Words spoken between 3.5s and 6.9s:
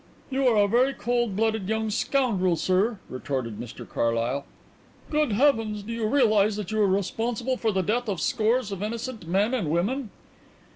Mr Carlyle. "Good heavens! do you realize that you are